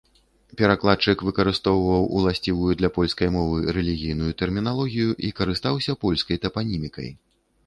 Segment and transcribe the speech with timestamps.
[0.59, 7.09] Перакладчык выкарыстоўваў уласцівую для польскай мовы рэлігійную тэрміналогію і карыстаўся польскай тапанімікай.